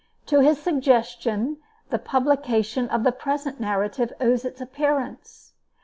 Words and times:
To 0.25 0.39
his 0.39 0.59
suggestion 0.59 1.57
the 1.91 1.99
publication 1.99 2.89
of 2.89 3.03
the 3.03 3.11
present 3.11 3.59
narrative 3.59 4.11
owes 4.19 4.43
its 4.45 4.59
appearance. 4.59 5.53